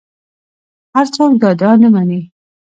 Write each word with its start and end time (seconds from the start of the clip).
هر 0.95 1.05
څوک 1.15 1.31
دا 1.41 1.47
ادعا 1.53 1.73
نه 1.81 1.87
مني 1.93 2.21